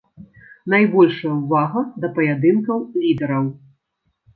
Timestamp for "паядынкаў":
2.19-2.77